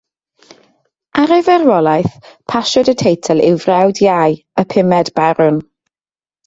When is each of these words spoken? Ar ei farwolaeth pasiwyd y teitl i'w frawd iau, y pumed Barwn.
Ar 1.23 1.33
ei 1.35 1.43
farwolaeth 1.49 2.17
pasiwyd 2.55 2.91
y 2.95 2.99
teitl 3.03 3.45
i'w 3.51 3.63
frawd 3.67 4.05
iau, 4.09 4.37
y 4.65 4.69
pumed 4.75 5.15
Barwn. 5.21 5.67